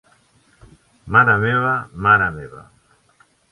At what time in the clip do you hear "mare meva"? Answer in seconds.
1.17-1.75, 2.07-2.65